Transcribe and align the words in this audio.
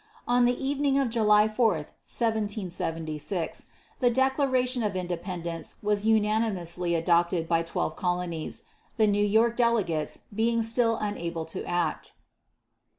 On 0.27 0.45
the 0.45 0.57
evening 0.67 0.97
of 0.97 1.11
July 1.11 1.47
4, 1.47 1.73
1776, 1.73 3.67
the 3.99 4.09
Declaration 4.09 4.81
of 4.81 4.95
Independence 4.95 5.75
was 5.83 6.05
unanimously 6.07 6.95
adopted 6.95 7.47
by 7.47 7.61
twelve 7.61 7.95
colonies, 7.95 8.63
the 8.97 9.05
New 9.05 9.23
York 9.23 9.55
delegates 9.55 10.21
being 10.33 10.63
still 10.63 10.95
unable 10.95 11.45
to 11.45 11.63
act. 11.65 12.13